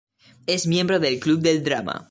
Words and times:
Es 0.47 0.65
miembro 0.65 0.99
del 0.99 1.19
club 1.19 1.41
de 1.41 1.59
drama. 1.59 1.99